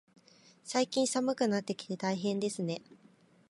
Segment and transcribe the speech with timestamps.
[0.63, 2.81] 最近、寒くなってきて大変ですね。